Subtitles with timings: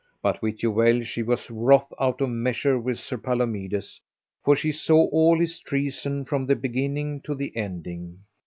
[0.23, 4.01] But wit you well she was wroth out of measure with Sir Palomides,
[4.43, 8.17] for she saw all his treason from the beginning to the ending.